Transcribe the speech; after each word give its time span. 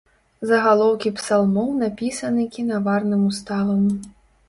Загалоўкі 0.51 1.11
псалмоў 1.19 1.69
напісаны 1.83 2.49
кінаварным 2.59 3.33
уставам. 3.33 3.89